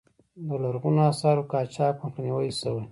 د 0.47 0.49
لرغونو 0.63 1.01
آثارو 1.11 1.47
قاچاق 1.51 1.95
مخنیوی 2.03 2.49
شوی؟ 2.59 2.79